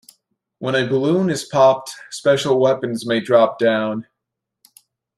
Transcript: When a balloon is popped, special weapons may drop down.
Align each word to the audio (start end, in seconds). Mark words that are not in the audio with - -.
When 0.57 0.73
a 0.73 0.89
balloon 0.89 1.29
is 1.29 1.43
popped, 1.43 1.91
special 2.09 2.59
weapons 2.59 3.05
may 3.05 3.19
drop 3.19 3.59
down. 3.59 4.07